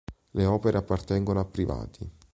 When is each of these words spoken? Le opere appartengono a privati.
Le 0.31 0.45
opere 0.47 0.79
appartengono 0.79 1.39
a 1.41 1.45
privati. 1.45 2.11